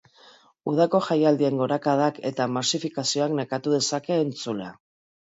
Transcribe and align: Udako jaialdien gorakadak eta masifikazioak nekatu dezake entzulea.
Udako 0.71 1.01
jaialdien 1.07 1.61
gorakadak 1.61 2.19
eta 2.33 2.49
masifikazioak 2.57 3.39
nekatu 3.45 3.79
dezake 3.79 4.23
entzulea. 4.27 4.77